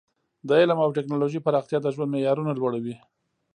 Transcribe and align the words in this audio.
د 0.47 0.49
علم 0.59 0.77
او 0.85 0.89
ټکنالوژۍ 0.97 1.39
پراختیا 1.45 1.79
د 1.81 1.87
ژوند 1.95 2.11
معیارونه 2.13 2.51
لوړوي. 2.55 2.95